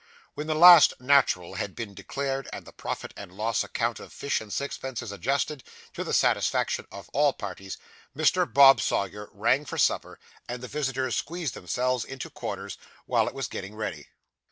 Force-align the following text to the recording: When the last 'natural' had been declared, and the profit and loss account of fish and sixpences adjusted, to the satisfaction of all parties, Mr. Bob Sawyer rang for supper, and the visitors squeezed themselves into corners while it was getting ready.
When 0.33 0.47
the 0.47 0.55
last 0.55 0.95
'natural' 0.99 1.53
had 1.57 1.75
been 1.75 1.93
declared, 1.93 2.49
and 2.51 2.65
the 2.65 2.71
profit 2.73 3.13
and 3.15 3.31
loss 3.31 3.63
account 3.63 3.99
of 3.99 4.11
fish 4.11 4.41
and 4.41 4.51
sixpences 4.51 5.11
adjusted, 5.11 5.63
to 5.93 6.03
the 6.03 6.11
satisfaction 6.11 6.87
of 6.91 7.07
all 7.13 7.33
parties, 7.33 7.77
Mr. 8.17 8.51
Bob 8.51 8.81
Sawyer 8.81 9.29
rang 9.31 9.63
for 9.63 9.77
supper, 9.77 10.17
and 10.49 10.63
the 10.63 10.67
visitors 10.67 11.15
squeezed 11.15 11.53
themselves 11.53 12.03
into 12.03 12.31
corners 12.31 12.79
while 13.05 13.27
it 13.27 13.35
was 13.35 13.47
getting 13.47 13.75
ready. 13.75 14.07